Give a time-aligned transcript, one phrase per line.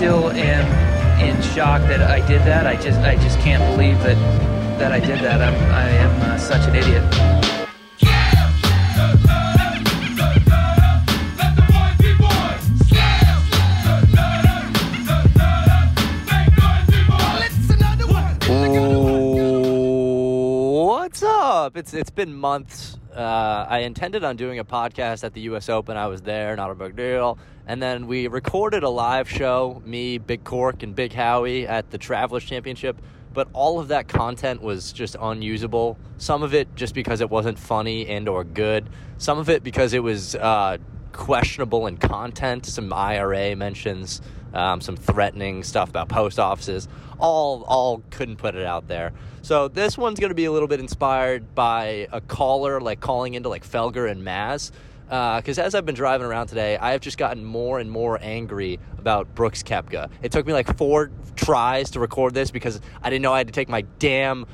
[0.00, 2.66] still am in shock that I did that.
[2.66, 4.16] I just I just can't believe that
[4.78, 5.42] that I did that.
[5.42, 7.39] I'm I am uh, such an idiot.
[21.70, 21.76] Up?
[21.76, 22.98] It's it's been months.
[23.14, 25.68] Uh, I intended on doing a podcast at the U.S.
[25.68, 25.96] Open.
[25.96, 27.38] I was there, not a big deal.
[27.66, 31.98] And then we recorded a live show, me, Big Cork, and Big Howie at the
[31.98, 33.00] Travelers Championship.
[33.32, 35.96] But all of that content was just unusable.
[36.18, 38.90] Some of it just because it wasn't funny and or good.
[39.18, 40.78] Some of it because it was uh,
[41.12, 42.66] questionable in content.
[42.66, 44.20] Some IRA mentions,
[44.54, 46.88] um, some threatening stuff about post offices.
[47.18, 49.12] All all couldn't put it out there.
[49.42, 53.34] So this one's going to be a little bit inspired by a caller like calling
[53.34, 54.70] into like Felger and Maz.
[55.04, 58.78] Because as I've been driving around today, I have just gotten more and more angry
[58.96, 60.08] about Brooks Koepka.
[60.22, 63.48] It took me like four tries to record this because I didn't know I had
[63.48, 64.46] to take my damn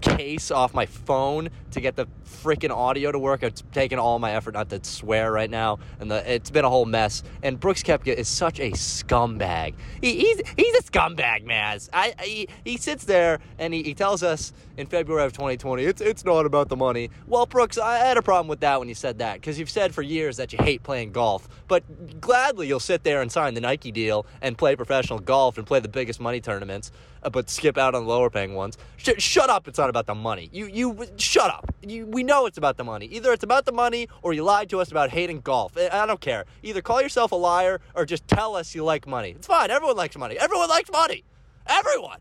[0.00, 3.42] case off my phone to get the freaking audio to work.
[3.42, 6.70] It's taken all my effort not to swear right now, and the, it's been a
[6.70, 7.22] whole mess.
[7.42, 9.74] And Brooks Koepka is such a scumbag.
[10.00, 11.88] He, he's he's a scumbag, Maz.
[11.92, 16.00] I, he, he sits there and he, he tells us in February of 2020, it's
[16.00, 17.10] it's not about the money.
[17.26, 19.94] Well, Brooks, I had a problem with that when you said that because you've said
[19.94, 23.60] for years that you hate playing golf, but gladly you'll sit there and sign the
[23.60, 26.90] Nike deal and play professional golf and play the biggest money tournaments,
[27.22, 28.76] uh, but skip out on lower paying ones.
[28.96, 29.68] Sh- shut up!
[29.68, 30.50] It's not about the money.
[30.52, 31.63] You you shut up.
[31.82, 33.06] You, we know it's about the money.
[33.06, 35.76] Either it's about the money or you lied to us about hating golf.
[35.76, 36.44] I don't care.
[36.62, 39.30] Either call yourself a liar or just tell us you like money.
[39.30, 39.70] It's fine.
[39.70, 40.38] Everyone likes money.
[40.38, 41.24] Everyone likes money.
[41.66, 42.18] Everyone.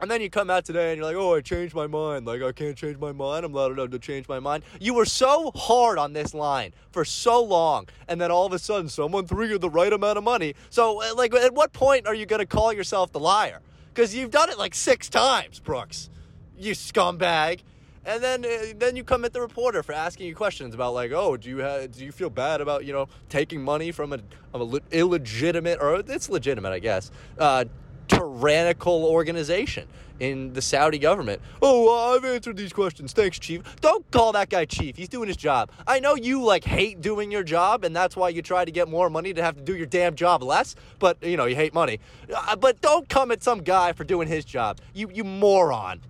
[0.00, 2.24] And then you come out today and you're like, oh, I changed my mind.
[2.24, 3.44] Like, I can't change my mind.
[3.44, 4.62] I'm not allowed to change my mind.
[4.78, 7.88] You were so hard on this line for so long.
[8.06, 10.54] And then all of a sudden, someone threw you the right amount of money.
[10.70, 13.60] So, uh, like, at what point are you going to call yourself the liar?
[13.92, 16.10] Because you've done it like six times, Brooks.
[16.56, 17.62] You scumbag.
[18.08, 21.12] And then, uh, then you come at the reporter for asking you questions about like,
[21.12, 24.18] oh, do you have, do you feel bad about you know taking money from a,
[24.54, 27.66] a le- illegitimate or it's legitimate, I guess, uh,
[28.08, 29.86] tyrannical organization
[30.20, 31.42] in the Saudi government.
[31.60, 33.12] Oh, I've answered these questions.
[33.12, 33.62] Thanks, chief.
[33.82, 34.96] Don't call that guy chief.
[34.96, 35.70] He's doing his job.
[35.86, 38.88] I know you like hate doing your job, and that's why you try to get
[38.88, 40.74] more money to have to do your damn job less.
[40.98, 42.00] But you know you hate money.
[42.34, 44.78] Uh, but don't come at some guy for doing his job.
[44.94, 46.00] You you moron.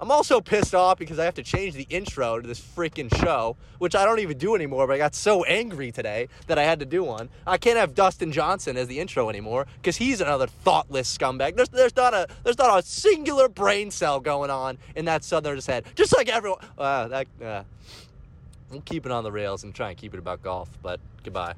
[0.00, 3.56] I'm also pissed off because I have to change the intro to this freaking show,
[3.78, 6.78] which I don't even do anymore, but I got so angry today that I had
[6.80, 7.28] to do one.
[7.46, 11.56] I can't have Dustin Johnson as the intro anymore because he's another thoughtless scumbag.
[11.56, 15.66] There's, there's not a there's not a singular brain cell going on in that Southerner's
[15.66, 15.84] head.
[15.94, 16.60] Just like everyone.
[16.76, 17.62] Uh, that, uh,
[18.70, 21.54] we'll keep it on the rails and try and keep it about golf, but goodbye.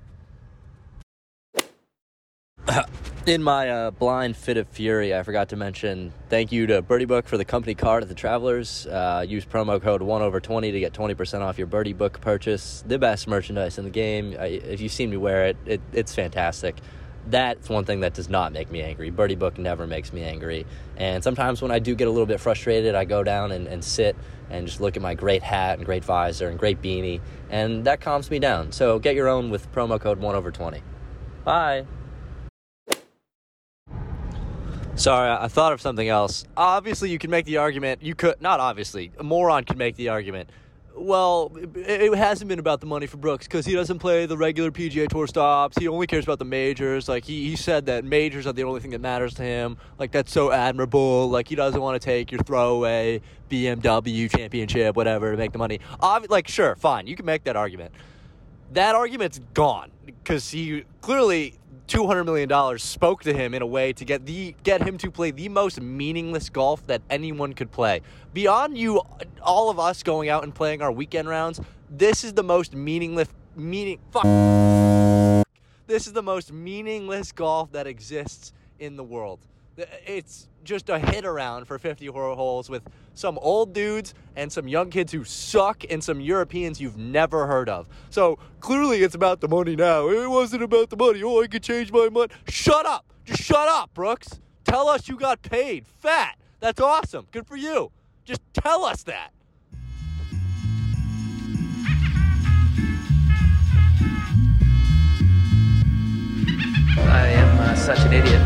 [3.27, 7.05] In my uh, blind fit of fury, I forgot to mention thank you to Birdie
[7.05, 8.87] Book for the company card at the Travelers.
[8.87, 12.83] Uh, use promo code 1 over 20 to get 20% off your Birdie Book purchase.
[12.87, 14.35] The best merchandise in the game.
[14.41, 16.79] I, if you've seen me wear it, it, it's fantastic.
[17.27, 19.11] That's one thing that does not make me angry.
[19.11, 20.65] Birdie Book never makes me angry.
[20.97, 23.85] And sometimes when I do get a little bit frustrated, I go down and, and
[23.85, 24.17] sit
[24.49, 27.21] and just look at my great hat and great visor and great beanie,
[27.51, 28.73] and that calms me down.
[28.73, 30.83] So get your own with promo code 1 over 20.
[31.45, 31.85] Bye.
[35.01, 36.45] Sorry, I thought of something else.
[36.59, 38.03] Obviously, you can make the argument.
[38.03, 39.13] You could not obviously.
[39.19, 40.51] A moron can make the argument.
[40.95, 44.71] Well, it hasn't been about the money for Brooks because he doesn't play the regular
[44.71, 45.79] PGA Tour stops.
[45.79, 47.09] He only cares about the majors.
[47.09, 49.79] Like he, he said that majors are the only thing that matters to him.
[49.99, 51.31] Like that's so admirable.
[51.31, 55.81] Like he doesn't want to take your throwaway BMW championship, whatever, to make the money.
[56.03, 57.95] Obvi- like sure, fine, you can make that argument.
[58.73, 61.55] That argument's gone because he clearly
[61.89, 64.97] two hundred million dollars spoke to him in a way to get the get him
[64.99, 68.01] to play the most meaningless golf that anyone could play.
[68.33, 69.03] Beyond you,
[69.43, 71.61] all of us going out and playing our weekend rounds,
[71.91, 73.99] this is the most meaningless meaning.
[74.13, 74.25] Fuck.
[75.89, 79.41] This is the most meaningless golf that exists in the world.
[79.77, 82.83] It's just a hit around for 50 holes with
[83.15, 87.69] some old dudes and some young kids who suck and some Europeans you've never heard
[87.69, 87.87] of.
[88.11, 90.09] So clearly it's about the money now.
[90.09, 91.23] It wasn't about the money.
[91.23, 92.33] Oh, I could change my mind.
[92.49, 93.07] Shut up.
[93.25, 94.41] Just shut up, Brooks.
[94.65, 95.87] Tell us you got paid.
[95.87, 96.37] Fat.
[96.61, 97.27] That's awesome.
[97.31, 97.91] Good for you.
[98.25, 99.33] Just tell us that.
[106.99, 108.40] I am uh, such an idiot.